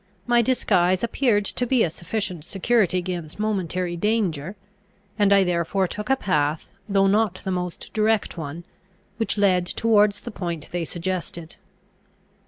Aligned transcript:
My 0.25 0.41
disguise 0.41 1.03
appeared 1.03 1.45
to 1.45 1.67
be 1.67 1.83
a 1.83 1.91
sufficient 1.91 2.43
security 2.43 2.97
against 2.97 3.39
momentary 3.39 3.95
danger; 3.95 4.55
and 5.19 5.31
I 5.31 5.43
therefore 5.43 5.87
took 5.87 6.09
a 6.09 6.15
path, 6.15 6.71
though 6.89 7.05
not 7.05 7.35
the 7.43 7.51
most 7.51 7.91
direct 7.93 8.35
one, 8.35 8.63
which 9.17 9.37
led 9.37 9.67
towards 9.67 10.21
the 10.21 10.31
point 10.31 10.71
they 10.71 10.85
suggested. 10.85 11.55